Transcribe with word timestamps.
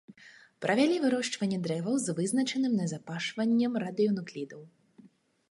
Правялі 0.65 0.95
вырошчванне 1.03 1.59
дрэваў 1.67 1.99
з 2.05 2.15
вызначаным 2.21 2.73
назапашваннем 2.81 3.79
радыенуклідаў. 3.87 4.61